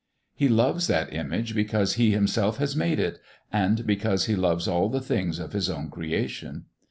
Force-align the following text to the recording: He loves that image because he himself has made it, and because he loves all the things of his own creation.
He 0.33 0.49
loves 0.49 0.87
that 0.87 1.13
image 1.13 1.53
because 1.53 1.93
he 1.93 2.09
himself 2.09 2.57
has 2.57 2.75
made 2.75 2.99
it, 2.99 3.19
and 3.53 3.85
because 3.85 4.25
he 4.25 4.35
loves 4.35 4.67
all 4.67 4.89
the 4.89 4.99
things 4.99 5.37
of 5.37 5.53
his 5.53 5.69
own 5.69 5.91
creation. 5.91 6.65